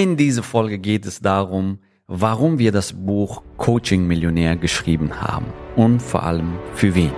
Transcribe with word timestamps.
In 0.00 0.16
dieser 0.16 0.42
Folge 0.42 0.78
geht 0.78 1.04
es 1.04 1.20
darum, 1.20 1.78
warum 2.06 2.58
wir 2.58 2.72
das 2.72 2.94
Buch 2.94 3.42
Coaching 3.58 4.06
Millionär 4.06 4.56
geschrieben 4.56 5.20
haben 5.20 5.44
und 5.76 6.00
vor 6.00 6.22
allem 6.22 6.54
für 6.72 6.94
wen. 6.94 7.12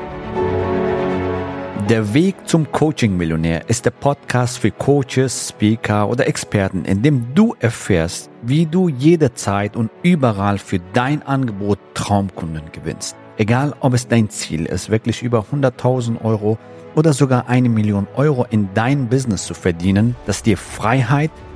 Der 1.89 2.13
Weg 2.13 2.35
zum 2.45 2.73
Coaching 2.73 3.17
Millionär 3.17 3.71
ist 3.71 3.85
der 3.85 3.93
Podcast 3.93 4.59
für 4.59 4.73
Coaches, 4.73 5.51
Speaker 5.51 6.09
oder 6.09 6.27
Experten, 6.27 6.85
in 6.85 7.03
dem 7.03 7.33
du 7.37 7.55
erfährst, 7.61 8.29
wie 8.43 8.67
du 8.67 8.89
jederzeit 8.89 9.77
und 9.77 9.89
überall 10.03 10.59
für 10.59 10.81
dein 10.93 11.23
Angebot 11.23 11.79
Traumkunden 11.95 12.73
gewinnst. 12.73 13.15
Egal, 13.37 13.77
ob 13.79 13.95
es 13.95 14.09
dein 14.09 14.29
Ziel 14.29 14.67
ist, 14.67 14.91
wirklich 14.91 15.23
über 15.23 15.47
100.000 15.53 16.21
Euro 16.25 16.59
oder 16.97 17.13
sogar 17.13 17.49
eine 17.49 17.69
Million 17.69 18.09
Euro 18.17 18.45
in 18.51 18.71
dein 18.75 19.09
Business 19.09 19.45
zu 19.47 19.55
verdienen, 19.55 20.17
das 20.27 20.43
dir 20.43 20.59
Freiheit, 20.59 21.31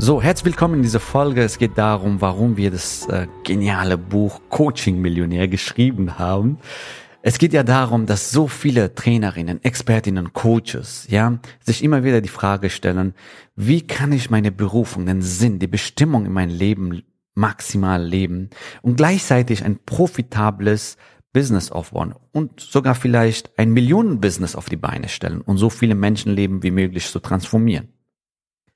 So, 0.00 0.22
herzlich 0.22 0.52
willkommen 0.52 0.76
in 0.76 0.82
dieser 0.82 1.00
Folge. 1.00 1.42
Es 1.42 1.58
geht 1.58 1.76
darum, 1.76 2.20
warum 2.20 2.56
wir 2.56 2.70
das 2.70 3.08
äh, 3.08 3.26
geniale 3.42 3.98
Buch 3.98 4.40
Coaching 4.48 5.00
Millionär 5.00 5.48
geschrieben 5.48 6.20
haben. 6.20 6.58
Es 7.20 7.38
geht 7.38 7.52
ja 7.52 7.64
darum, 7.64 8.06
dass 8.06 8.30
so 8.30 8.46
viele 8.46 8.94
Trainerinnen, 8.94 9.62
Expertinnen, 9.64 10.32
Coaches, 10.32 11.08
ja, 11.10 11.40
sich 11.64 11.82
immer 11.82 12.04
wieder 12.04 12.20
die 12.20 12.28
Frage 12.28 12.70
stellen, 12.70 13.12
wie 13.56 13.88
kann 13.88 14.12
ich 14.12 14.30
meine 14.30 14.52
Berufung, 14.52 15.04
den 15.04 15.20
Sinn, 15.20 15.58
die 15.58 15.66
Bestimmung 15.66 16.26
in 16.26 16.32
mein 16.32 16.50
Leben 16.50 17.02
maximal 17.34 18.00
leben 18.00 18.50
und 18.82 18.98
gleichzeitig 18.98 19.64
ein 19.64 19.80
profitables 19.84 20.96
Business 21.32 21.72
aufbauen 21.72 22.14
und 22.30 22.60
sogar 22.60 22.94
vielleicht 22.94 23.58
ein 23.58 23.72
Millionenbusiness 23.72 24.54
auf 24.54 24.68
die 24.68 24.76
Beine 24.76 25.08
stellen 25.08 25.40
und 25.40 25.58
so 25.58 25.70
viele 25.70 25.96
Menschenleben 25.96 26.62
wie 26.62 26.70
möglich 26.70 27.10
zu 27.10 27.18
transformieren. 27.18 27.88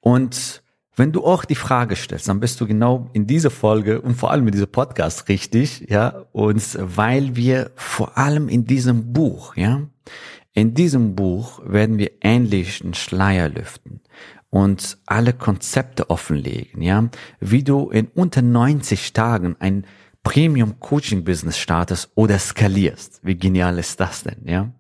Und 0.01 0.62
wenn 0.97 1.13
du 1.13 1.25
auch 1.25 1.45
die 1.45 1.55
Frage 1.55 1.97
stellst, 1.97 2.29
dann 2.29 2.41
bist 2.41 2.61
du 2.61 2.67
genau 2.67 3.09
in 3.13 3.27
dieser 3.27 3.51
Folge 3.51 4.01
und 4.01 4.15
vor 4.15 4.31
allem 4.31 4.47
in 4.47 4.53
diesem 4.53 4.71
Podcast 4.71 5.29
richtig, 5.29 5.87
ja, 5.89 6.27
und 6.33 6.79
weil 6.79 7.35
wir 7.35 7.71
vor 7.77 8.19
allem 8.19 8.49
in 8.49 8.67
diesem 8.67 9.13
Buch, 9.13 9.57
ja, 9.57 9.83
in 10.53 10.75
diesem 10.75 11.15
Buch 11.15 11.61
werden 11.65 11.97
wir 11.97 12.11
ähnlich 12.21 12.83
einen 12.83 12.95
Schleier 12.95 13.49
lüften 13.49 14.01
und 14.51 14.99
alle 15.07 15.33
Konzepte 15.33 16.11
offenlegen, 16.11 16.83
ja, 16.83 17.09
wie 17.41 17.63
du 17.63 17.89
in 17.89 18.09
unter 18.09 18.43
90 18.43 19.15
Tagen 19.15 19.57
ein 19.61 19.87
Premium 20.23 20.79
Coaching 20.79 21.25
Business 21.25 21.59
startest 21.59 22.11
oder 22.15 22.39
skalierst. 22.39 23.21
Wie 23.23 23.37
genial 23.37 23.79
ist 23.79 23.99
das 23.99 24.23
denn, 24.23 24.43
ja? 24.45 24.73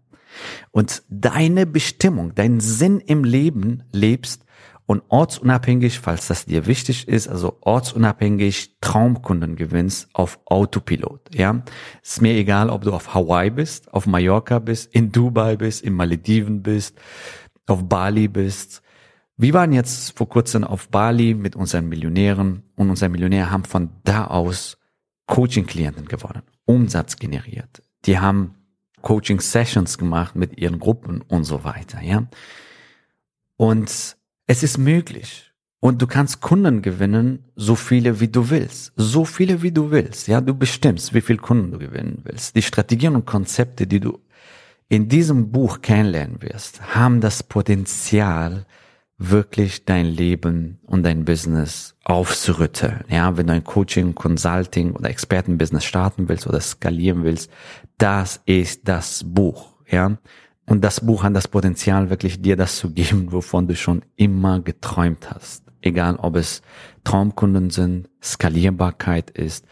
Und 0.71 1.03
deine 1.09 1.67
Bestimmung, 1.67 2.35
deinen 2.35 2.61
Sinn 2.61 3.01
im 3.01 3.25
Leben 3.25 3.83
lebst 3.93 4.45
und 4.87 5.03
ortsunabhängig, 5.09 6.01
falls 6.01 6.27
das 6.27 6.45
dir 6.45 6.67
wichtig 6.67 7.09
ist, 7.09 7.29
also 7.29 7.59
ortsunabhängig 7.61 8.77
Traumkunden 8.81 9.57
gewinnst 9.57 10.09
auf 10.13 10.41
Autopilot, 10.45 11.35
ja. 11.35 11.63
Ist 12.03 12.21
mir 12.21 12.35
egal, 12.35 12.69
ob 12.69 12.83
du 12.83 12.93
auf 12.93 13.15
Hawaii 13.15 13.51
bist, 13.51 13.93
auf 13.93 14.07
Mallorca 14.07 14.59
bist, 14.59 14.95
in 14.95 15.13
Dubai 15.13 15.57
bist, 15.57 15.83
in 15.83 15.95
Malediven 15.95 16.63
bist, 16.63 16.99
auf 17.67 17.89
Bali 17.89 18.29
bist. 18.29 18.83
Wir 19.37 19.55
waren 19.55 19.73
jetzt 19.73 20.17
vor 20.17 20.29
kurzem 20.29 20.65
auf 20.65 20.89
Bali 20.89 21.35
mit 21.35 21.57
unseren 21.57 21.89
Millionären 21.89 22.63
und 22.77 22.91
unsere 22.91 23.09
Millionäre 23.09 23.51
haben 23.51 23.65
von 23.65 23.91
da 24.05 24.27
aus 24.27 24.79
Coaching-Klienten 25.27 26.07
gewonnen, 26.07 26.43
Umsatz 26.65 27.17
generiert. 27.17 27.83
Die 28.05 28.19
haben 28.19 28.55
Coaching-Sessions 29.01 29.99
gemacht 29.99 30.37
mit 30.37 30.59
ihren 30.59 30.79
Gruppen 30.79 31.23
und 31.23 31.45
so 31.45 31.65
weiter, 31.65 32.03
ja. 32.03 32.27
Und 33.57 34.17
es 34.47 34.63
ist 34.63 34.79
möglich. 34.79 35.53
Und 35.81 36.01
du 36.01 36.07
kannst 36.07 36.41
Kunden 36.41 36.81
gewinnen, 36.81 37.45
so 37.57 37.75
viele 37.75 38.21
wie 38.21 38.29
du 38.29 38.51
willst. 38.51 38.93
So 38.95 39.25
viele 39.25 39.63
wie 39.63 39.73
du 39.73 39.91
willst. 39.91 40.29
Ja, 40.29 40.41
du 40.41 40.55
bestimmst, 40.55 41.13
wie 41.13 41.21
viele 41.21 41.41
Kunden 41.41 41.73
du 41.73 41.79
gewinnen 41.79 42.21
willst. 42.23 42.55
Die 42.55 42.63
Strategien 42.63 43.17
und 43.17 43.27
Konzepte, 43.27 43.89
die 43.89 43.99
du 43.99 44.21
in 44.89 45.09
diesem 45.09 45.51
Buch 45.51 45.81
kennenlernen 45.81 46.41
wirst, 46.41 46.95
haben 46.95 47.21
das 47.21 47.43
Potenzial, 47.43 48.65
wirklich 49.19 49.85
dein 49.85 50.07
Leben 50.07 50.79
und 50.83 51.05
dein 51.05 51.25
Business 51.25 51.95
aufzurütteln. 52.05 53.05
Ja, 53.09 53.37
wenn 53.37 53.47
du 53.47 53.53
ein 53.53 53.65
Coaching, 53.65 54.15
Consulting 54.15 54.93
oder 54.93 55.11
Expertenbusiness 55.11 55.85
starten 55.85 56.29
willst 56.29 56.47
oder 56.47 56.61
skalieren 56.61 57.25
willst, 57.25 57.51
das 57.99 58.41
ist 58.47 58.89
das 58.89 59.25
Buch. 59.25 59.73
Ja, 59.89 60.17
und 60.67 60.83
das 60.83 61.01
Buch 61.01 61.23
hat 61.23 61.35
das 61.35 61.49
Potenzial, 61.49 62.11
wirklich 62.11 62.41
dir 62.41 62.57
das 62.57 62.77
zu 62.77 62.91
geben, 62.91 63.33
wovon 63.33 63.67
du 63.67 63.77
schon 63.77 64.03
immer 64.17 64.61
geträumt 64.61 65.31
hast. 65.31 65.65
Egal, 65.81 66.17
ob 66.17 66.37
es 66.37 66.63
Traumkunden 67.05 67.71
sind, 67.71 68.09
Skalierbarkeit 68.23 69.31
ist 69.31 69.67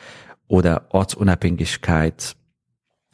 oder 0.49 0.87
Ortsunabhängigkeit, 0.91 2.35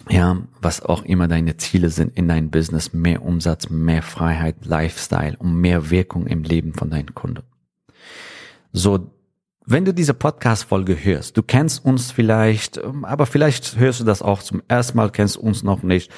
ja, 0.08 0.38
was 0.60 0.82
auch 0.82 1.04
immer 1.04 1.28
deine 1.28 1.56
Ziele 1.56 1.90
sind 1.90 2.16
in 2.16 2.28
deinem 2.28 2.50
Business, 2.50 2.92
mehr 2.92 3.22
Umsatz, 3.22 3.68
mehr 3.68 4.02
Freiheit, 4.02 4.64
Lifestyle 4.64 5.36
und 5.36 5.60
mehr 5.60 5.90
Wirkung 5.90 6.26
im 6.26 6.44
Leben 6.44 6.72
von 6.74 6.90
deinen 6.90 7.14
Kunden. 7.14 7.42
So, 8.72 9.10
wenn 9.66 9.84
du 9.84 9.92
diese 9.92 10.14
Podcast-Folge 10.14 11.02
hörst, 11.02 11.36
du 11.36 11.42
kennst 11.42 11.84
uns 11.84 12.12
vielleicht, 12.12 12.80
aber 13.02 13.26
vielleicht 13.26 13.76
hörst 13.76 14.00
du 14.00 14.04
das 14.04 14.22
auch 14.22 14.42
zum 14.42 14.62
ersten 14.68 14.96
Mal, 14.96 15.10
kennst 15.10 15.36
uns 15.36 15.64
noch 15.64 15.82
nicht, 15.82 16.12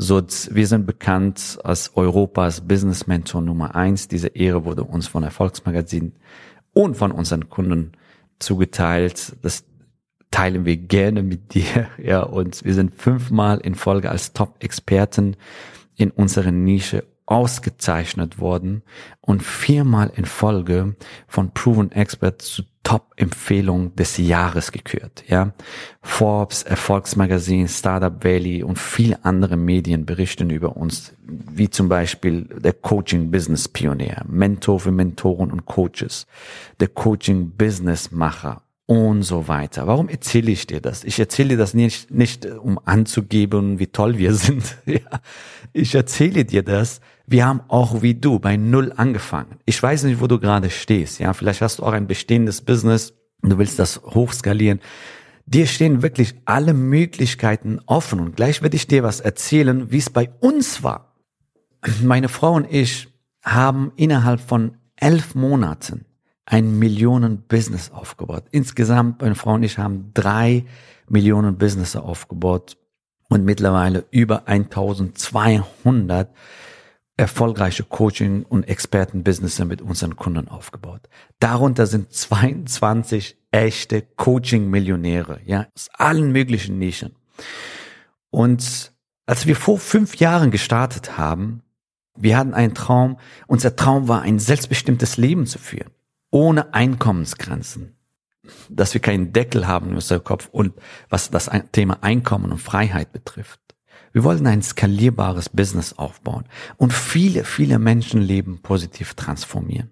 so, 0.00 0.22
wir 0.22 0.66
sind 0.68 0.86
bekannt 0.86 1.58
als 1.64 1.96
Europas 1.96 2.60
Business 2.60 3.08
Mentor 3.08 3.42
Nummer 3.42 3.74
eins. 3.74 4.06
Diese 4.06 4.28
Ehre 4.28 4.64
wurde 4.64 4.84
uns 4.84 5.08
von 5.08 5.24
Erfolgsmagazin 5.24 6.12
und 6.72 6.96
von 6.96 7.10
unseren 7.10 7.48
Kunden 7.48 7.92
zugeteilt. 8.38 9.36
Das 9.42 9.64
teilen 10.30 10.64
wir 10.64 10.76
gerne 10.76 11.24
mit 11.24 11.54
dir. 11.54 11.88
Ja, 12.00 12.22
und 12.22 12.64
wir 12.64 12.74
sind 12.74 12.94
fünfmal 12.94 13.58
in 13.58 13.74
Folge 13.74 14.08
als 14.08 14.32
Top-Experten 14.34 15.36
in 15.96 16.12
unserer 16.12 16.52
Nische 16.52 17.04
ausgezeichnet 17.26 18.38
worden 18.38 18.82
und 19.20 19.42
viermal 19.42 20.12
in 20.14 20.26
Folge 20.26 20.94
von 21.26 21.52
Proven 21.52 21.90
Expert 21.90 22.40
zu 22.40 22.62
Top-Empfehlung 22.88 23.94
des 23.96 24.16
Jahres 24.16 24.72
gekürt. 24.72 25.22
Ja, 25.28 25.52
Forbes, 26.00 26.62
Erfolgsmagazin, 26.62 27.68
Startup 27.68 28.24
Valley 28.24 28.62
und 28.62 28.78
viele 28.78 29.22
andere 29.26 29.58
Medien 29.58 30.06
berichten 30.06 30.48
über 30.48 30.74
uns, 30.74 31.12
wie 31.26 31.68
zum 31.68 31.90
Beispiel 31.90 32.44
der 32.44 32.72
Coaching 32.72 33.30
Business 33.30 33.68
Pionier, 33.68 34.24
Mentor 34.26 34.80
für 34.80 34.90
Mentoren 34.90 35.52
und 35.52 35.66
Coaches, 35.66 36.26
der 36.80 36.88
Coaching 36.88 37.50
Business 37.58 38.10
Macher 38.10 38.62
und 38.86 39.22
so 39.22 39.48
weiter. 39.48 39.86
Warum 39.86 40.08
erzähle 40.08 40.50
ich 40.50 40.66
dir 40.66 40.80
das? 40.80 41.04
Ich 41.04 41.20
erzähle 41.20 41.50
dir 41.50 41.56
das 41.58 41.74
nicht, 41.74 42.10
nicht 42.10 42.46
um 42.46 42.80
anzugeben, 42.82 43.78
wie 43.78 43.88
toll 43.88 44.16
wir 44.16 44.32
sind. 44.34 44.78
Ich 45.74 45.94
erzähle 45.94 46.46
dir 46.46 46.62
das. 46.62 47.02
Wir 47.30 47.44
haben 47.44 47.60
auch 47.68 48.00
wie 48.00 48.14
du 48.14 48.38
bei 48.38 48.56
Null 48.56 48.90
angefangen. 48.96 49.58
Ich 49.66 49.82
weiß 49.82 50.04
nicht, 50.04 50.22
wo 50.22 50.26
du 50.26 50.40
gerade 50.40 50.70
stehst. 50.70 51.20
Ja, 51.20 51.34
vielleicht 51.34 51.60
hast 51.60 51.78
du 51.78 51.82
auch 51.82 51.92
ein 51.92 52.06
bestehendes 52.06 52.62
Business. 52.62 53.12
Du 53.42 53.58
willst 53.58 53.78
das 53.78 54.00
hochskalieren. 54.02 54.80
Dir 55.44 55.66
stehen 55.66 56.00
wirklich 56.00 56.36
alle 56.46 56.72
Möglichkeiten 56.72 57.80
offen. 57.84 58.20
Und 58.20 58.36
gleich 58.36 58.62
werde 58.62 58.76
ich 58.76 58.86
dir 58.86 59.02
was 59.02 59.20
erzählen, 59.20 59.92
wie 59.92 59.98
es 59.98 60.08
bei 60.08 60.30
uns 60.40 60.82
war. 60.82 61.16
Meine 62.02 62.30
Frau 62.30 62.54
und 62.54 62.66
ich 62.72 63.08
haben 63.44 63.92
innerhalb 63.96 64.40
von 64.40 64.78
elf 64.96 65.34
Monaten 65.34 66.06
ein 66.46 66.78
Millionen-Business 66.78 67.90
aufgebaut. 67.90 68.44
Insgesamt, 68.52 69.20
meine 69.20 69.34
Frau 69.34 69.52
und 69.52 69.64
ich 69.64 69.76
haben 69.76 70.12
drei 70.14 70.64
Millionen 71.10 71.58
Business 71.58 71.94
aufgebaut 71.94 72.78
und 73.28 73.44
mittlerweile 73.44 74.06
über 74.10 74.48
1200 74.48 76.30
erfolgreiche 77.18 77.84
Coaching- 77.84 78.44
und 78.44 78.64
Expertenbusiness 78.64 79.58
mit 79.60 79.82
unseren 79.82 80.16
Kunden 80.16 80.48
aufgebaut. 80.48 81.02
Darunter 81.38 81.86
sind 81.86 82.12
22 82.12 83.36
echte 83.50 84.02
Coaching-Millionäre, 84.02 85.40
ja, 85.44 85.66
aus 85.74 85.90
allen 85.92 86.32
möglichen 86.32 86.78
Nischen. 86.78 87.14
Und 88.30 88.92
als 89.26 89.46
wir 89.46 89.56
vor 89.56 89.78
fünf 89.78 90.16
Jahren 90.16 90.50
gestartet 90.50 91.18
haben, 91.18 91.62
wir 92.16 92.38
hatten 92.38 92.54
einen 92.54 92.74
Traum, 92.74 93.18
unser 93.46 93.76
Traum 93.76 94.08
war, 94.08 94.22
ein 94.22 94.38
selbstbestimmtes 94.38 95.18
Leben 95.18 95.46
zu 95.46 95.58
führen 95.58 95.90
ohne 96.30 96.74
Einkommensgrenzen, 96.74 97.96
dass 98.68 98.94
wir 98.94 99.00
keinen 99.00 99.32
Deckel 99.32 99.66
haben 99.66 99.90
in 99.90 99.94
unserem 99.96 100.24
Kopf 100.24 100.48
und 100.50 100.74
was 101.08 101.30
das 101.30 101.50
Thema 101.72 102.02
Einkommen 102.02 102.52
und 102.52 102.58
Freiheit 102.58 103.12
betrifft. 103.12 103.60
Wir 104.12 104.24
wollten 104.24 104.46
ein 104.46 104.62
skalierbares 104.62 105.48
Business 105.48 105.92
aufbauen 105.92 106.44
und 106.76 106.92
viele, 106.92 107.44
viele 107.44 107.78
Menschenleben 107.78 108.60
positiv 108.62 109.14
transformieren. 109.14 109.90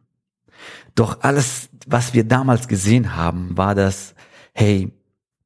Doch 0.95 1.21
alles, 1.21 1.69
was 1.87 2.15
wir 2.15 2.25
damals 2.25 2.69
gesehen 2.69 3.15
haben, 3.15 3.57
war 3.57 3.75
das, 3.75 4.15
hey, 4.53 4.93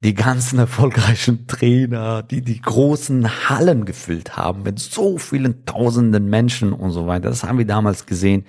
die 0.03 0.15
ganzen 0.15 0.59
erfolgreichen 0.59 1.47
Trainer, 1.47 2.23
die 2.23 2.41
die 2.41 2.63
großen 2.63 3.51
Hallen 3.51 3.85
gefüllt 3.85 4.35
haben 4.35 4.63
mit 4.63 4.79
so 4.79 5.19
vielen 5.19 5.67
tausenden 5.67 6.31
Menschen 6.31 6.73
und 6.73 6.93
so 6.93 7.07
weiter. 7.07 7.29
Das 7.29 7.45
haben 7.45 7.59
wir 7.59 7.67
damals 7.67 8.07
gesehen. 8.07 8.47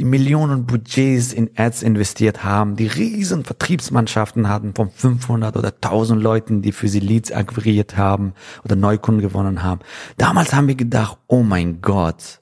Die 0.00 0.04
Millionen 0.04 0.66
Budgets 0.66 1.32
in 1.32 1.50
Ads 1.56 1.84
investiert 1.84 2.42
haben, 2.42 2.74
die 2.74 2.88
riesen 2.88 3.44
Vertriebsmannschaften 3.44 4.48
hatten 4.48 4.74
von 4.74 4.90
500 4.90 5.56
oder 5.56 5.68
1000 5.68 6.20
Leuten, 6.20 6.62
die 6.62 6.72
für 6.72 6.88
sie 6.88 7.00
Leads 7.00 7.30
akquiriert 7.30 7.96
haben 7.96 8.32
oder 8.64 8.74
Neukunden 8.74 9.22
gewonnen 9.22 9.62
haben. 9.62 9.82
Damals 10.16 10.52
haben 10.52 10.66
wir 10.66 10.74
gedacht, 10.74 11.18
oh 11.28 11.44
mein 11.44 11.80
Gott, 11.80 12.40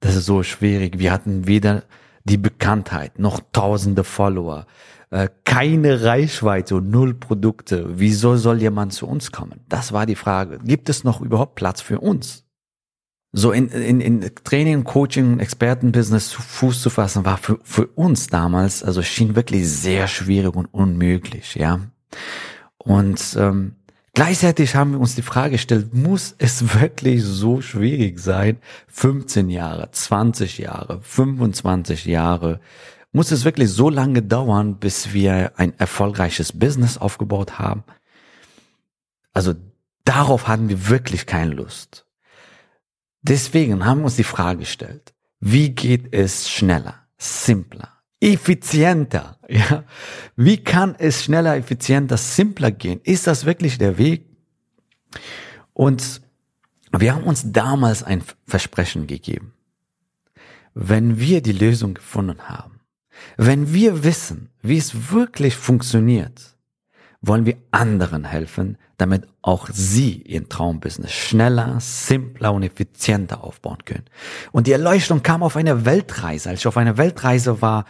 das 0.00 0.16
ist 0.16 0.26
so 0.26 0.42
schwierig. 0.42 0.98
Wir 0.98 1.12
hatten 1.12 1.46
weder 1.46 1.84
die 2.24 2.36
Bekanntheit 2.36 3.18
noch 3.18 3.40
tausende 3.52 4.04
Follower 4.04 4.66
äh, 5.10 5.28
keine 5.44 6.02
Reichweite 6.02 6.76
und 6.76 6.90
null 6.90 7.14
Produkte. 7.14 7.86
Wieso 7.98 8.36
soll 8.36 8.60
jemand 8.60 8.92
zu 8.92 9.06
uns 9.06 9.30
kommen? 9.30 9.60
Das 9.68 9.92
war 9.92 10.06
die 10.06 10.16
Frage. 10.16 10.58
Gibt 10.64 10.88
es 10.88 11.04
noch 11.04 11.20
überhaupt 11.20 11.54
Platz 11.54 11.80
für 11.80 12.00
uns? 12.00 12.44
So 13.32 13.52
in, 13.52 13.68
in, 13.68 14.00
in 14.00 14.30
Training, 14.44 14.84
Coaching, 14.84 15.40
Expertenbusiness 15.40 16.30
zu 16.30 16.40
Fuß 16.40 16.80
zu 16.80 16.90
fassen, 16.90 17.24
war 17.24 17.36
für, 17.36 17.58
für 17.62 17.86
uns 17.88 18.28
damals, 18.28 18.82
also 18.82 19.02
schien 19.02 19.36
wirklich 19.36 19.68
sehr 19.68 20.08
schwierig 20.08 20.56
und 20.56 20.66
unmöglich, 20.72 21.54
ja. 21.54 21.80
Und 22.78 23.36
ähm, 23.38 23.74
gleichzeitig 24.14 24.74
haben 24.74 24.92
wir 24.92 25.00
uns 25.00 25.16
die 25.16 25.22
Frage 25.22 25.52
gestellt, 25.52 25.92
muss 25.92 26.34
es 26.38 26.80
wirklich 26.80 27.22
so 27.22 27.60
schwierig 27.60 28.18
sein, 28.20 28.56
15 28.88 29.50
Jahre, 29.50 29.90
20 29.90 30.56
Jahre, 30.58 31.00
25 31.02 32.06
Jahre 32.06 32.60
muss 33.16 33.32
es 33.32 33.46
wirklich 33.46 33.70
so 33.70 33.88
lange 33.88 34.20
dauern, 34.20 34.76
bis 34.76 35.14
wir 35.14 35.58
ein 35.58 35.72
erfolgreiches 35.78 36.52
Business 36.52 36.98
aufgebaut 36.98 37.58
haben? 37.58 37.82
Also 39.32 39.54
darauf 40.04 40.48
hatten 40.48 40.68
wir 40.68 40.90
wirklich 40.90 41.24
keine 41.24 41.54
Lust. 41.54 42.04
Deswegen 43.22 43.86
haben 43.86 44.00
wir 44.00 44.04
uns 44.04 44.16
die 44.16 44.22
Frage 44.22 44.58
gestellt, 44.58 45.14
wie 45.40 45.70
geht 45.70 46.12
es 46.12 46.50
schneller, 46.50 47.06
simpler, 47.16 47.88
effizienter? 48.20 49.38
Ja? 49.48 49.84
Wie 50.36 50.58
kann 50.58 50.94
es 50.98 51.24
schneller, 51.24 51.56
effizienter, 51.56 52.18
simpler 52.18 52.70
gehen? 52.70 53.00
Ist 53.02 53.26
das 53.26 53.46
wirklich 53.46 53.78
der 53.78 53.96
Weg? 53.96 54.26
Und 55.72 56.20
wir 56.92 57.14
haben 57.14 57.24
uns 57.24 57.50
damals 57.50 58.02
ein 58.02 58.22
Versprechen 58.46 59.06
gegeben. 59.06 59.54
Wenn 60.74 61.18
wir 61.18 61.40
die 61.40 61.52
Lösung 61.52 61.94
gefunden 61.94 62.42
haben, 62.42 62.75
wenn 63.36 63.72
wir 63.72 64.04
wissen, 64.04 64.50
wie 64.62 64.78
es 64.78 65.10
wirklich 65.12 65.56
funktioniert, 65.56 66.56
wollen 67.20 67.46
wir 67.46 67.56
anderen 67.70 68.24
helfen, 68.24 68.78
damit 68.98 69.26
auch 69.42 69.68
sie 69.72 70.22
ihr 70.22 70.48
Traumbusiness 70.48 71.12
schneller, 71.12 71.78
simpler 71.80 72.52
und 72.52 72.62
effizienter 72.62 73.44
aufbauen 73.44 73.78
können. 73.84 74.04
Und 74.52 74.66
die 74.66 74.72
Erleuchtung 74.72 75.22
kam 75.22 75.42
auf 75.42 75.56
einer 75.56 75.84
Weltreise, 75.84 76.50
als 76.50 76.60
ich 76.60 76.66
auf 76.66 76.76
einer 76.76 76.96
Weltreise 76.96 77.60
war 77.62 77.84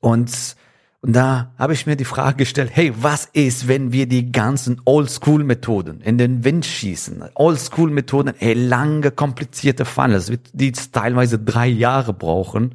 und 0.00 0.56
und 1.02 1.16
da 1.16 1.54
habe 1.56 1.72
ich 1.72 1.86
mir 1.86 1.96
die 1.96 2.04
Frage 2.04 2.36
gestellt, 2.36 2.70
hey, 2.74 2.92
was 2.94 3.24
ist, 3.24 3.68
wenn 3.68 3.90
wir 3.90 4.06
die 4.06 4.32
ganzen 4.32 4.82
Oldschool-Methoden 4.84 6.02
in 6.02 6.18
den 6.18 6.44
Wind 6.44 6.66
schießen? 6.66 7.24
Oldschool-Methoden, 7.34 8.34
hey, 8.36 8.52
lange, 8.52 9.10
komplizierte 9.10 9.86
Funnels, 9.86 10.30
die 10.52 10.72
teilweise 10.72 11.38
drei 11.38 11.68
Jahre 11.68 12.12
brauchen, 12.12 12.74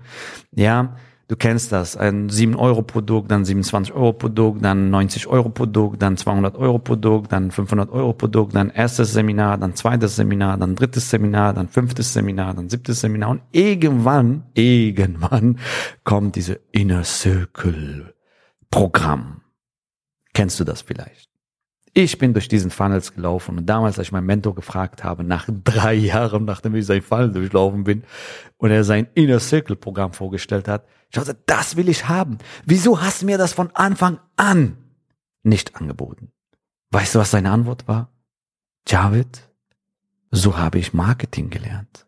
ja, 0.55 0.95
Du 1.27 1.35
kennst 1.35 1.71
das, 1.71 1.97
ein 1.97 2.29
7-Euro-Produkt, 2.29 3.31
dann 3.31 3.45
27-Euro-Produkt, 3.45 4.63
dann 4.63 4.93
90-Euro-Produkt, 4.93 5.99
dann 5.99 6.17
200-Euro-Produkt, 6.17 7.31
dann 7.31 7.49
500-Euro-Produkt, 7.49 8.53
dann 8.55 8.69
erstes 8.69 9.13
Seminar, 9.13 9.57
dann 9.57 9.75
zweites 9.75 10.17
Seminar, 10.17 10.57
dann 10.57 10.75
drittes 10.75 11.09
Seminar, 11.09 11.53
dann 11.53 11.67
fünftes 11.67 12.13
Seminar, 12.13 12.53
dann 12.53 12.69
siebtes 12.69 13.01
Seminar 13.01 13.31
und 13.31 13.41
irgendwann, 13.51 14.43
irgendwann 14.53 15.57
kommt 16.03 16.35
diese 16.35 16.59
Inner 16.71 17.03
Circle 17.03 18.13
Programm. 18.69 19.41
Kennst 20.33 20.59
du 20.59 20.63
das 20.63 20.83
vielleicht? 20.83 21.34
Ich 21.97 22.17
bin 22.17 22.33
durch 22.33 22.49
diesen 22.49 22.71
Funnels 22.71 23.13
gelaufen 23.13 23.57
und 23.57 23.67
damals, 23.67 23.97
als 23.97 24.09
ich 24.09 24.11
meinen 24.11 24.25
Mentor 24.25 24.53
gefragt 24.53 25.05
habe, 25.05 25.23
nach 25.23 25.47
drei 25.63 25.93
Jahren, 25.93 26.43
nachdem 26.43 26.75
ich 26.75 26.85
sein 26.85 27.01
Funnel 27.01 27.31
durchlaufen 27.31 27.85
bin 27.85 28.03
und 28.57 28.69
er 28.69 28.83
sein 28.83 29.07
Inner 29.15 29.39
Circle 29.39 29.77
Programm 29.77 30.11
vorgestellt 30.11 30.67
hat, 30.67 30.85
ich 31.09 31.15
dachte, 31.15 31.37
das 31.45 31.77
will 31.77 31.87
ich 31.87 32.09
haben. 32.09 32.39
Wieso 32.65 33.01
hast 33.01 33.21
du 33.21 33.27
mir 33.27 33.37
das 33.37 33.53
von 33.53 33.71
Anfang 33.73 34.19
an 34.35 34.75
nicht 35.43 35.77
angeboten? 35.77 36.33
Weißt 36.91 37.15
du, 37.15 37.19
was 37.19 37.31
seine 37.31 37.51
Antwort 37.51 37.87
war? 37.87 38.09
Javid, 38.85 39.49
so 40.31 40.57
habe 40.57 40.79
ich 40.79 40.93
Marketing 40.93 41.49
gelernt. 41.49 42.07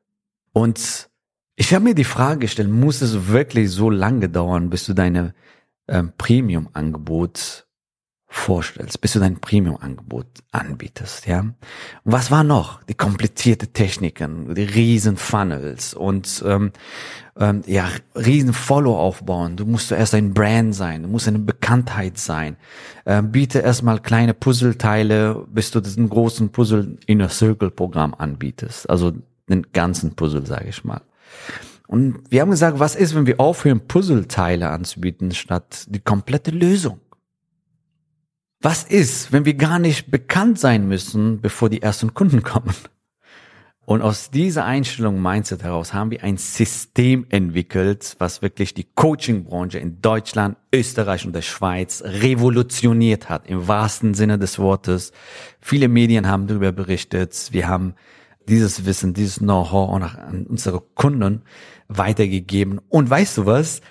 Und 0.52 1.10
ich 1.56 1.74
habe 1.74 1.86
mir 1.86 1.96
die 1.96 2.04
Frage 2.04 2.40
gestellt, 2.40 2.70
muss 2.70 3.02
es 3.02 3.28
wirklich 3.28 3.72
so 3.72 3.90
lange 3.90 4.28
dauern, 4.28 4.70
bis 4.70 4.86
du 4.86 4.94
deine 4.94 5.34
ähm, 5.88 6.12
Premium-Angebot 6.18 7.67
vorstellst, 8.30 9.00
bis 9.00 9.14
du 9.14 9.20
dein 9.20 9.40
Premium-Angebot 9.40 10.28
anbietest, 10.52 11.28
ja. 11.28 11.40
Und 11.40 11.56
was 12.04 12.30
war 12.30 12.44
noch? 12.44 12.84
Die 12.84 12.94
komplizierte 12.94 13.68
Techniken, 13.68 14.54
die 14.54 14.64
riesen 14.64 15.16
Funnels 15.16 15.94
und 15.94 16.44
ähm, 16.46 16.74
ähm, 17.40 17.64
ja, 17.66 17.88
riesen 18.16 18.52
Follow 18.52 18.98
aufbauen. 18.98 19.56
Du 19.56 19.66
musst 19.66 19.88
zuerst 19.88 20.14
ein 20.14 20.34
Brand 20.34 20.76
sein, 20.76 21.04
du 21.04 21.10
musst 21.10 21.28
eine 21.30 21.40
Bekanntheit 21.40 22.18
sein. 22.18 22.58
Ähm, 23.06 23.32
biete 23.32 23.60
erstmal 23.60 24.02
kleine 24.02 24.34
Puzzleteile, 24.34 25.46
bis 25.50 25.72
du 25.72 25.80
diesen 25.80 26.10
großen 26.10 26.50
Puzzle 26.50 26.98
Inner 27.06 27.30
Circle 27.30 27.72
Programm 27.72 28.14
anbietest. 28.14 28.90
Also 28.90 29.14
den 29.48 29.68
ganzen 29.72 30.16
Puzzle, 30.16 30.46
sage 30.46 30.68
ich 30.68 30.84
mal. 30.84 31.02
Und 31.88 32.20
wir 32.30 32.42
haben 32.42 32.52
gesagt, 32.52 32.80
was 32.80 32.96
ist, 32.96 33.16
wenn 33.16 33.26
wir 33.26 33.40
aufhören, 33.40 33.88
Puzzleteile 33.88 34.70
anzubieten, 34.70 35.32
statt 35.32 35.86
die 35.88 36.02
komplette 36.02 36.52
Lösung? 36.52 37.00
Was 38.62 38.84
ist, 38.84 39.32
wenn 39.32 39.46
wir 39.46 39.54
gar 39.54 39.78
nicht 39.78 40.10
bekannt 40.10 40.60
sein 40.60 40.88
müssen, 40.88 41.42
bevor 41.42 41.70
die 41.70 41.82
ersten 41.84 42.14
Kunden 42.16 42.42
kommen? 42.42 42.74
Und 43.86 44.02
aus 44.02 44.32
dieser 44.32 44.66
Einstellung 44.66 45.22
Mindset 45.22 45.64
heraus 45.64 45.94
haben 45.94 46.12
wir 46.12 46.24
ein 46.24 46.36
System 46.36 47.26
entwickelt, 47.30 48.16
was 48.18 48.42
wirklich 48.42 48.74
die 48.74 48.84
Coaching-Branche 48.84 49.80
in 49.80 50.02
Deutschland, 50.02 50.58
Österreich 50.74 51.26
und 51.26 51.34
der 51.34 51.42
Schweiz 51.42 52.04
revolutioniert 52.04 53.30
hat, 53.30 53.48
im 53.48 53.68
wahrsten 53.68 54.14
Sinne 54.14 54.38
des 54.38 54.60
Wortes. 54.60 55.14
Viele 55.62 55.88
Medien 55.88 56.28
haben 56.28 56.48
darüber 56.48 56.74
berichtet. 56.74 57.50
Wir 57.52 57.70
haben 57.70 57.94
dieses 58.50 58.86
Wissen, 58.86 59.14
dieses 59.14 59.38
Know-how 59.38 60.02
an 60.02 60.48
unsere 60.50 60.82
Kunden 60.82 61.44
weitergegeben. 61.88 62.82
Und 62.90 63.10
weißt 63.10 63.38
du 63.38 63.46
was? 63.46 63.82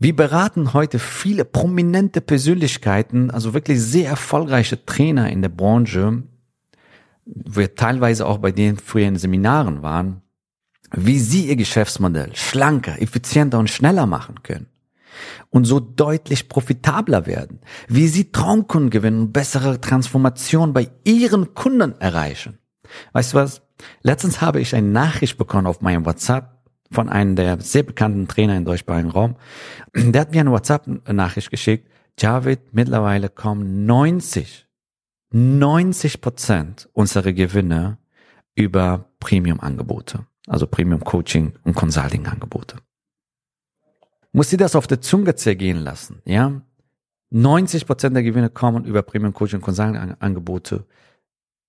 Wir 0.00 0.14
beraten 0.14 0.74
heute 0.74 1.00
viele 1.00 1.44
prominente 1.44 2.20
Persönlichkeiten, 2.20 3.32
also 3.32 3.52
wirklich 3.52 3.80
sehr 3.80 4.08
erfolgreiche 4.08 4.84
Trainer 4.86 5.28
in 5.30 5.42
der 5.42 5.48
Branche, 5.48 6.22
wir 7.24 7.74
teilweise 7.74 8.24
auch 8.26 8.38
bei 8.38 8.52
denen 8.52 8.78
früher 8.78 9.08
in 9.08 9.16
Seminaren 9.16 9.82
waren, 9.82 10.22
wie 10.92 11.18
sie 11.18 11.48
ihr 11.48 11.56
Geschäftsmodell 11.56 12.34
schlanker, 12.36 13.02
effizienter 13.02 13.58
und 13.58 13.70
schneller 13.70 14.06
machen 14.06 14.42
können. 14.44 14.68
Und 15.50 15.64
so 15.64 15.80
deutlich 15.80 16.48
profitabler 16.48 17.26
werden, 17.26 17.58
wie 17.88 18.06
sie 18.06 18.30
Traumkunden 18.30 18.90
gewinnen 18.90 19.20
und 19.20 19.32
bessere 19.32 19.80
Transformation 19.80 20.72
bei 20.72 20.90
ihren 21.04 21.54
Kunden 21.54 22.00
erreichen. 22.00 22.58
Weißt 23.12 23.32
du 23.32 23.38
was? 23.38 23.62
Letztens 24.02 24.40
habe 24.40 24.60
ich 24.60 24.76
eine 24.76 24.88
Nachricht 24.88 25.38
bekommen 25.38 25.66
auf 25.66 25.80
meinem 25.80 26.06
WhatsApp 26.06 26.57
von 26.90 27.08
einem 27.08 27.36
der 27.36 27.60
sehr 27.60 27.82
bekannten 27.82 28.28
Trainer 28.28 28.56
im 28.56 28.64
deutschsprachigen 28.64 29.10
Raum. 29.10 29.36
Der 29.94 30.20
hat 30.20 30.32
mir 30.32 30.40
eine 30.40 30.52
WhatsApp-Nachricht 30.52 31.50
geschickt. 31.50 31.88
Javid, 32.18 32.60
mittlerweile 32.72 33.28
kommen 33.28 33.86
90, 33.86 34.66
90 35.30 36.20
Prozent 36.20 36.88
unserer 36.92 37.32
Gewinne 37.32 37.98
über 38.54 39.10
Premium-Angebote, 39.20 40.26
also 40.46 40.66
Premium-Coaching 40.66 41.52
und 41.64 41.74
Consulting-Angebote. 41.74 42.76
Muss 44.32 44.50
sie 44.50 44.56
das 44.56 44.74
auf 44.74 44.86
der 44.86 45.00
Zunge 45.00 45.34
zergehen 45.36 45.78
lassen, 45.78 46.22
ja? 46.24 46.60
90 47.30 47.86
Prozent 47.86 48.16
der 48.16 48.22
Gewinne 48.22 48.48
kommen 48.48 48.84
über 48.84 49.02
Premium-Coaching 49.02 49.58
und 49.58 49.64
Consulting-Angebote. 49.64 50.86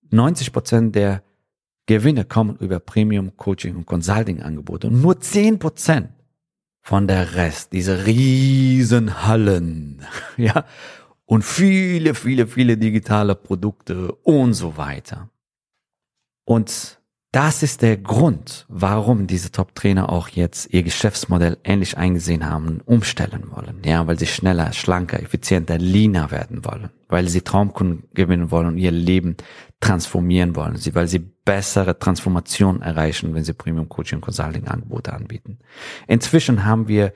90 0.09 0.53
Prozent 0.53 0.95
der 0.95 1.21
Gewinne 1.89 2.23
kommen 2.23 2.55
über 2.57 2.79
Premium 2.79 3.35
Coaching 3.35 3.75
und 3.75 3.87
Consulting 3.87 4.43
Angebote 4.43 4.85
und 4.85 5.01
nur 5.01 5.19
zehn 5.21 5.57
Prozent 5.57 6.11
von 6.81 7.07
der 7.07 7.33
Rest, 7.33 7.73
diese 7.73 8.05
riesen 8.05 9.25
Hallen, 9.25 10.05
ja, 10.37 10.65
und 11.25 11.43
viele, 11.43 12.13
viele, 12.13 12.45
viele 12.45 12.77
digitale 12.77 13.33
Produkte 13.33 14.11
und 14.21 14.53
so 14.53 14.77
weiter. 14.77 15.31
Und 16.45 16.98
das 17.31 17.61
ist 17.61 17.83
der 17.83 17.95
Grund, 17.97 18.65
warum 18.69 19.27
diese 19.27 19.51
Top-Trainer 19.51 20.09
auch 20.09 20.29
jetzt 20.29 20.73
ihr 20.73 20.81
Geschäftsmodell 20.81 21.57
ähnlich 21.63 21.95
eingesehen 21.95 22.49
haben, 22.49 22.81
umstellen 22.85 23.51
wollen. 23.51 23.81
Ja, 23.85 24.07
weil 24.07 24.17
sie 24.17 24.25
schneller, 24.25 24.73
schlanker, 24.73 25.21
effizienter, 25.21 25.77
leaner 25.77 26.31
werden 26.31 26.65
wollen, 26.65 26.89
weil 27.07 27.27
sie 27.27 27.41
Traumkunden 27.41 28.09
gewinnen 28.15 28.49
wollen 28.49 28.67
und 28.67 28.77
ihr 28.77 28.91
Leben 28.91 29.37
transformieren 29.79 30.55
wollen, 30.55 30.77
sie, 30.77 30.95
weil 30.95 31.07
sie 31.07 31.19
bessere 31.19 31.99
Transformationen 31.99 32.81
erreichen, 32.81 33.35
wenn 33.35 33.43
sie 33.43 33.53
Premium 33.53 33.89
Coaching 33.89 34.21
Consulting 34.21 34.67
Angebote 34.67 35.13
anbieten. 35.13 35.59
Inzwischen 36.07 36.65
haben 36.65 36.87
wir 36.87 37.13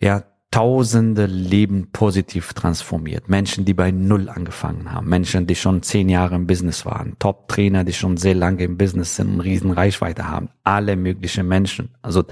ja 0.00 0.22
Tausende 0.56 1.26
Leben 1.26 1.88
positiv 1.92 2.54
transformiert. 2.54 3.28
Menschen, 3.28 3.66
die 3.66 3.74
bei 3.74 3.90
Null 3.90 4.30
angefangen 4.30 4.90
haben. 4.90 5.06
Menschen, 5.06 5.46
die 5.46 5.54
schon 5.54 5.82
zehn 5.82 6.08
Jahre 6.08 6.34
im 6.34 6.46
Business 6.46 6.86
waren. 6.86 7.14
Top-Trainer, 7.18 7.84
die 7.84 7.92
schon 7.92 8.16
sehr 8.16 8.34
lange 8.34 8.64
im 8.64 8.78
Business 8.78 9.16
sind 9.16 9.34
und 9.34 9.40
riesen 9.40 9.70
Reichweite 9.70 10.30
haben. 10.30 10.48
Alle 10.64 10.96
möglichen 10.96 11.46
Menschen. 11.46 11.90
Also 12.00 12.24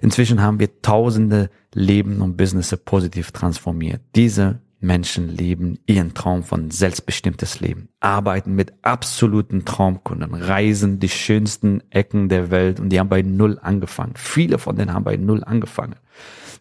inzwischen 0.00 0.40
haben 0.40 0.58
wir 0.58 0.80
Tausende 0.80 1.50
Leben 1.74 2.22
und 2.22 2.38
Business 2.38 2.74
positiv 2.82 3.30
transformiert. 3.32 4.00
Diese 4.14 4.60
Menschen 4.80 5.28
leben 5.28 5.80
ihren 5.84 6.14
Traum 6.14 6.42
von 6.42 6.70
selbstbestimmtes 6.70 7.60
Leben, 7.60 7.90
arbeiten 8.00 8.54
mit 8.54 8.72
absoluten 8.80 9.66
Traumkunden, 9.66 10.34
reisen 10.34 10.98
die 10.98 11.10
schönsten 11.10 11.82
Ecken 11.90 12.30
der 12.30 12.50
Welt 12.50 12.80
und 12.80 12.88
die 12.88 12.98
haben 12.98 13.10
bei 13.10 13.20
Null 13.20 13.58
angefangen. 13.60 14.14
Viele 14.16 14.56
von 14.56 14.76
denen 14.76 14.94
haben 14.94 15.04
bei 15.04 15.18
Null 15.18 15.44
angefangen 15.44 15.96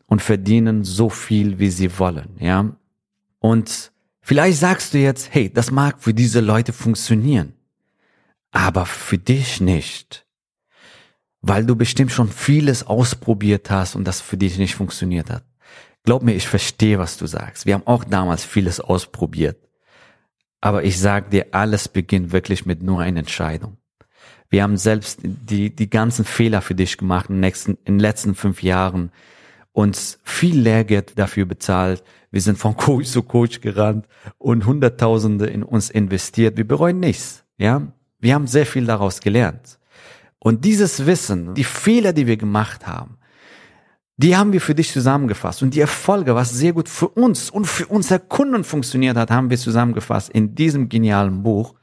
und 0.09 0.21
verdienen 0.21 0.83
so 0.83 1.09
viel, 1.09 1.59
wie 1.59 1.69
sie 1.69 1.97
wollen, 1.99 2.35
ja. 2.39 2.75
Und 3.39 3.91
vielleicht 4.21 4.59
sagst 4.59 4.93
du 4.93 4.97
jetzt, 4.97 5.33
hey, 5.33 5.49
das 5.53 5.71
mag 5.71 6.01
für 6.01 6.13
diese 6.13 6.41
Leute 6.41 6.73
funktionieren, 6.73 7.53
aber 8.51 8.85
für 8.85 9.19
dich 9.19 9.61
nicht, 9.61 10.25
weil 11.41 11.65
du 11.65 11.75
bestimmt 11.75 12.11
schon 12.11 12.29
vieles 12.29 12.85
ausprobiert 12.85 13.69
hast 13.69 13.95
und 13.95 14.03
das 14.05 14.19
für 14.19 14.35
dich 14.35 14.57
nicht 14.57 14.75
funktioniert 14.75 15.29
hat. 15.29 15.43
Glaub 16.03 16.23
mir, 16.23 16.33
ich 16.33 16.47
verstehe, 16.47 16.97
was 16.97 17.17
du 17.17 17.27
sagst. 17.27 17.65
Wir 17.65 17.75
haben 17.75 17.85
auch 17.85 18.03
damals 18.03 18.43
vieles 18.43 18.79
ausprobiert. 18.79 19.57
Aber 20.59 20.83
ich 20.83 20.99
sag 20.99 21.29
dir, 21.29 21.47
alles 21.51 21.87
beginnt 21.87 22.31
wirklich 22.31 22.65
mit 22.65 22.81
nur 22.81 22.99
einer 22.99 23.19
Entscheidung. 23.19 23.77
Wir 24.49 24.63
haben 24.63 24.77
selbst 24.77 25.19
die, 25.23 25.73
die 25.73 25.89
ganzen 25.89 26.25
Fehler 26.25 26.61
für 26.61 26.73
dich 26.73 26.97
gemacht 26.97 27.29
in 27.29 27.35
den, 27.35 27.41
nächsten, 27.41 27.77
in 27.85 27.95
den 27.95 27.99
letzten 27.99 28.33
fünf 28.33 28.63
Jahren 28.63 29.11
uns 29.79 30.19
viel 30.25 30.59
Lehrgeld 30.59 31.17
dafür 31.17 31.45
bezahlt. 31.45 32.03
Wir 32.31 32.41
sind 32.41 32.57
von 32.57 32.75
Coach 32.75 33.07
zu 33.07 33.24
Coach 33.24 33.62
gerannt 33.62 34.07
und 34.38 34.65
Hunderttausende 34.65 35.45
in 35.45 35.63
uns 35.63 35.89
investiert. 35.89 36.57
Wir 36.57 36.67
bereuen 36.67 37.00
nichts. 37.00 37.45
Ja, 37.57 37.88
wir 38.19 38.33
haben 38.33 38.48
sehr 38.48 38.65
viel 38.65 38.86
daraus 38.86 39.21
gelernt. 39.21 39.79
Und 40.38 40.65
dieses 40.65 41.05
Wissen, 41.05 41.53
die 41.53 41.63
Fehler, 41.63 42.12
die 42.12 42.27
wir 42.27 42.36
gemacht 42.36 42.88
haben, 42.88 43.19
die 44.17 44.36
haben 44.36 44.51
wir 44.51 44.59
für 44.59 44.75
dich 44.75 44.91
zusammengefasst. 44.91 45.63
Und 45.63 45.74
die 45.74 45.79
Erfolge, 45.79 46.36
was 46.36 46.50
sehr 46.50 46.74
gut 46.74 46.89
für 46.89 47.07
uns 47.07 47.50
und 47.50 47.65
für 47.65 47.86
unsere 47.88 48.19
Kunden 48.19 48.65
funktioniert 48.65 49.15
hat, 49.15 49.31
haben 49.31 49.50
wir 49.50 49.57
zusammengefasst 49.57 50.29
in 50.29 50.55
diesem 50.55 50.89
genialen 50.89 51.41
Buch. 51.41 51.75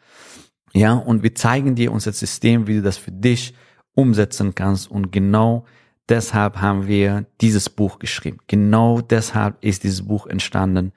Ja, 0.74 0.92
und 0.92 1.22
wir 1.22 1.34
zeigen 1.34 1.74
dir 1.74 1.92
unser 1.92 2.12
System, 2.12 2.66
wie 2.66 2.74
du 2.74 2.82
das 2.82 2.98
für 2.98 3.12
dich 3.12 3.54
umsetzen 3.94 4.54
kannst 4.54 4.90
und 4.90 5.12
genau 5.12 5.64
deshalb 6.08 6.60
haben 6.60 6.86
wir 6.86 7.26
dieses 7.40 7.70
Buch 7.70 7.98
geschrieben. 7.98 8.38
Genau 8.46 9.00
deshalb 9.00 9.62
ist 9.64 9.84
dieses 9.84 10.06
Buch 10.06 10.26
entstanden. 10.26 10.92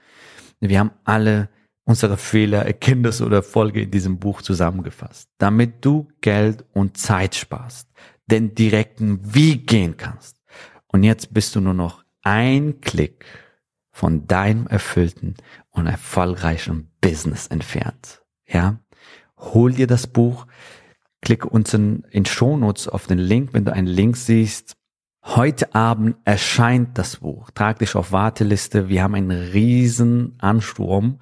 Wir 0.59 0.79
haben 0.79 0.91
alle 1.03 1.49
unsere 1.83 2.17
Fehler, 2.17 2.65
Erkenntnisse 2.65 3.25
oder 3.25 3.37
Erfolge 3.37 3.81
in 3.81 3.91
diesem 3.91 4.19
Buch 4.19 4.41
zusammengefasst, 4.41 5.29
damit 5.39 5.83
du 5.83 6.07
Geld 6.21 6.63
und 6.73 6.97
Zeit 6.97 7.33
sparst, 7.35 7.89
den 8.27 8.53
direkten 8.53 9.19
Wie 9.33 9.57
gehen 9.57 9.97
kannst. 9.97 10.39
Und 10.87 11.03
jetzt 11.03 11.33
bist 11.33 11.55
du 11.55 11.61
nur 11.61 11.73
noch 11.73 12.03
ein 12.21 12.79
Klick 12.81 13.25
von 13.91 14.27
deinem 14.27 14.67
erfüllten 14.67 15.35
und 15.71 15.87
erfolgreichen 15.87 16.91
Business 17.01 17.47
entfernt. 17.47 18.21
Ja? 18.47 18.79
Hol 19.37 19.73
dir 19.73 19.87
das 19.87 20.07
Buch, 20.07 20.45
klicke 21.21 21.49
unten 21.49 22.03
in 22.11 22.25
Shownotes 22.25 22.87
auf 22.87 23.07
den 23.07 23.19
Link, 23.19 23.53
wenn 23.53 23.65
du 23.65 23.73
einen 23.73 23.87
Link 23.87 24.15
siehst, 24.15 24.75
Heute 25.35 25.75
Abend 25.75 26.15
erscheint 26.25 26.97
das 26.97 27.17
Buch. 27.17 27.51
Trag 27.51 27.77
dich 27.77 27.93
auf 27.93 28.11
Warteliste. 28.11 28.89
Wir 28.89 29.03
haben 29.03 29.13
einen 29.13 29.29
riesen 29.29 30.33
Ansturm 30.39 31.19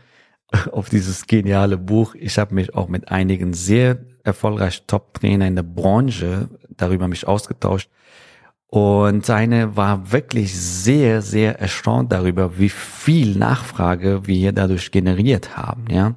auf 0.71 0.87
dieses 0.87 1.27
geniale 1.27 1.75
Buch. 1.75 2.15
Ich 2.15 2.37
habe 2.37 2.55
mich 2.55 2.73
auch 2.73 2.87
mit 2.87 3.09
einigen 3.11 3.51
sehr 3.51 3.97
erfolgreichen 4.23 4.87
Top-Trainer 4.87 5.45
in 5.45 5.55
der 5.55 5.63
Branche 5.63 6.47
darüber 6.69 7.09
mich 7.09 7.27
ausgetauscht. 7.27 7.89
Und 8.67 9.25
seine 9.25 9.75
war 9.75 10.09
wirklich 10.09 10.57
sehr, 10.57 11.21
sehr 11.21 11.59
erstaunt 11.59 12.13
darüber, 12.13 12.57
wie 12.57 12.69
viel 12.69 13.37
Nachfrage 13.37 14.25
wir 14.25 14.35
hier 14.35 14.53
dadurch 14.53 14.89
generiert 14.91 15.57
haben, 15.57 15.83
ja. 15.89 16.15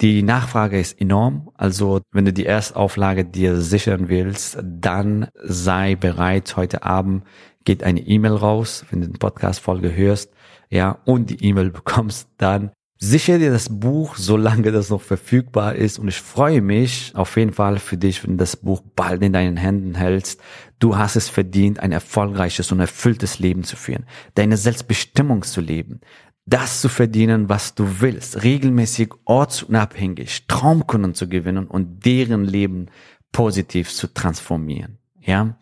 Die 0.00 0.22
Nachfrage 0.22 0.78
ist 0.80 1.00
enorm. 1.00 1.50
Also 1.54 2.00
wenn 2.12 2.24
du 2.24 2.32
die 2.32 2.46
Erstauflage 2.46 3.24
dir 3.24 3.60
sichern 3.60 4.08
willst, 4.08 4.58
dann 4.62 5.28
sei 5.42 5.94
bereit. 5.94 6.56
Heute 6.56 6.82
Abend 6.82 7.24
geht 7.64 7.82
eine 7.84 8.00
E-Mail 8.00 8.32
raus, 8.32 8.84
wenn 8.90 9.00
du 9.00 9.06
den 9.06 9.18
Podcast-Folge 9.18 9.94
hörst, 9.94 10.32
ja, 10.68 10.98
und 11.04 11.30
die 11.30 11.44
E-Mail 11.44 11.70
bekommst, 11.70 12.28
dann 12.38 12.72
Sicher 13.06 13.38
dir 13.38 13.50
das 13.50 13.68
Buch, 13.68 14.16
solange 14.16 14.72
das 14.72 14.88
noch 14.88 15.02
verfügbar 15.02 15.74
ist. 15.74 15.98
Und 15.98 16.08
ich 16.08 16.20
freue 16.20 16.62
mich 16.62 17.12
auf 17.14 17.36
jeden 17.36 17.52
Fall 17.52 17.78
für 17.78 17.98
dich, 17.98 18.22
wenn 18.22 18.32
du 18.32 18.36
das 18.38 18.56
Buch 18.56 18.82
bald 18.96 19.20
in 19.22 19.34
deinen 19.34 19.58
Händen 19.58 19.94
hältst. 19.94 20.40
Du 20.78 20.96
hast 20.96 21.14
es 21.16 21.28
verdient, 21.28 21.80
ein 21.80 21.92
erfolgreiches 21.92 22.72
und 22.72 22.80
erfülltes 22.80 23.40
Leben 23.40 23.62
zu 23.62 23.76
führen, 23.76 24.06
deine 24.36 24.56
Selbstbestimmung 24.56 25.42
zu 25.42 25.60
leben, 25.60 26.00
das 26.46 26.80
zu 26.80 26.88
verdienen, 26.88 27.48
was 27.48 27.74
du 27.74 28.00
willst, 28.00 28.42
regelmäßig 28.42 29.10
ortsunabhängig 29.24 30.46
Traumkunden 30.46 31.14
zu 31.14 31.28
gewinnen 31.28 31.66
und 31.66 32.04
deren 32.04 32.44
Leben 32.44 32.86
positiv 33.32 33.92
zu 33.92 34.12
transformieren. 34.12 34.98
Ja, 35.20 35.56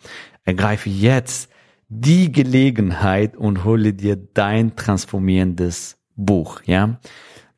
ergreife 0.44 0.90
jetzt 0.90 1.50
die 1.88 2.32
Gelegenheit 2.32 3.36
und 3.36 3.64
hole 3.64 3.92
dir 3.94 4.16
dein 4.16 4.74
transformierendes 4.76 5.98
Buch. 6.16 6.62
Ja, 6.66 6.98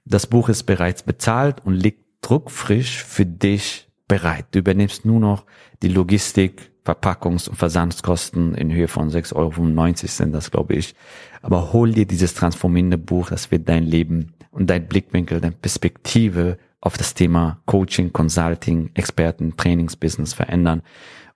das 0.04 0.26
Buch 0.26 0.49
ist 0.49 0.64
bereits 0.64 1.02
bezahlt 1.02 1.64
und 1.64 1.75
liegt 1.75 2.04
druckfrisch 2.21 3.02
für 3.04 3.25
dich 3.25 3.88
bereit. 4.08 4.46
Du 4.52 4.61
übernimmst 4.61 5.04
nur 5.04 5.20
noch 5.20 5.44
die 5.82 5.88
Logistik, 5.88 6.70
Verpackungs- 6.84 7.49
und 7.49 7.56
Versandskosten 7.56 8.54
in 8.54 8.73
Höhe 8.73 8.88
von 8.88 9.11
6,95 9.11 9.34
Euro 9.37 9.92
sind 10.06 10.32
das, 10.32 10.50
glaube 10.50 10.75
ich. 10.75 10.94
Aber 11.40 11.73
hol 11.73 11.92
dir 11.92 12.06
dieses 12.06 12.34
transformierende 12.34 12.99
Buch, 12.99 13.30
das 13.30 13.50
wird 13.50 13.68
dein 13.68 13.84
Leben 13.84 14.34
und 14.50 14.68
dein 14.68 14.87
Blickwinkel, 14.87 15.40
deine 15.40 15.54
Perspektive 15.54 16.58
auf 16.80 16.99
das 16.99 17.14
Thema 17.14 17.62
Coaching, 17.64 18.12
Consulting, 18.12 18.90
Experten, 18.94 19.56
Trainingsbusiness 19.56 20.34
verändern. 20.34 20.82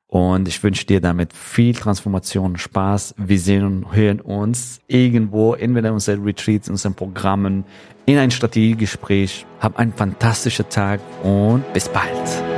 Und 0.07 0.49
ich 0.49 0.63
wünsche 0.63 0.87
dir 0.87 1.01
damit 1.01 1.35
viel 1.35 1.75
Transformation, 1.75 2.57
Spaß. 2.57 3.15
Wir 3.19 3.39
sehen 3.39 3.65
und 3.65 3.95
hören 3.95 4.21
uns 4.21 4.81
irgendwo, 4.87 5.55
entweder 5.55 5.89
in 5.89 5.95
unseren 5.95 6.25
Retreats, 6.25 6.69
in 6.69 6.73
unseren 6.73 6.95
Programmen, 6.95 7.65
in 8.07 8.17
ein 8.17 8.31
Strategiegespräch. 8.31 9.45
Hab 9.61 9.79
einen 9.79 9.93
fantastischen 9.93 10.69
Tag 10.71 11.01
und 11.23 11.71
bis 11.75 11.91
bald. 11.91 12.58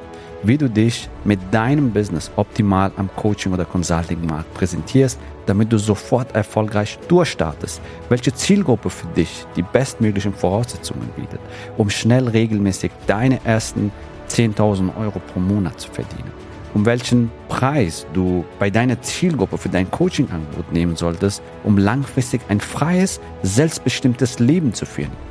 wie 0.43 0.57
du 0.57 0.69
dich 0.69 1.09
mit 1.23 1.39
deinem 1.51 1.91
Business 1.91 2.31
optimal 2.35 2.91
am 2.97 3.09
Coaching- 3.15 3.53
oder 3.53 3.65
Consulting-Markt 3.65 4.53
präsentierst, 4.53 5.19
damit 5.45 5.71
du 5.71 5.77
sofort 5.77 6.33
erfolgreich 6.35 6.97
durchstartest, 7.07 7.81
welche 8.09 8.33
Zielgruppe 8.33 8.89
für 8.89 9.07
dich 9.07 9.45
die 9.55 9.63
bestmöglichen 9.63 10.33
Voraussetzungen 10.33 11.09
bietet, 11.15 11.39
um 11.77 11.89
schnell 11.89 12.27
regelmäßig 12.27 12.91
deine 13.07 13.39
ersten 13.43 13.91
10.000 14.29 14.95
Euro 14.97 15.19
pro 15.19 15.39
Monat 15.39 15.79
zu 15.79 15.91
verdienen, 15.91 16.31
um 16.73 16.85
welchen 16.85 17.31
Preis 17.49 18.05
du 18.13 18.45
bei 18.59 18.69
deiner 18.69 19.01
Zielgruppe 19.01 19.57
für 19.57 19.69
dein 19.69 19.91
Coaching-Angebot 19.91 20.71
nehmen 20.71 20.95
solltest, 20.95 21.43
um 21.63 21.77
langfristig 21.77 22.41
ein 22.49 22.59
freies, 22.59 23.19
selbstbestimmtes 23.43 24.39
Leben 24.39 24.73
zu 24.73 24.85
führen. 24.85 25.30